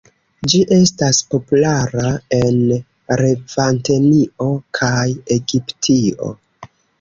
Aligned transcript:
Ĝi 0.51 0.59
estas 0.75 1.17
populara 1.33 2.13
en 2.37 2.57
Levantenio 3.27 4.49
kaj 4.79 5.05
Egiptio. 5.37 6.33